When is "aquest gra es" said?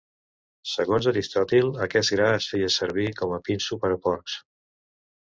1.85-2.47